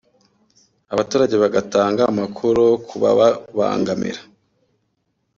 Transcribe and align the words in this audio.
abaturage 0.93 1.35
bagatanga 1.43 2.01
amakuru 2.11 2.63
kubababangamira 2.87 4.21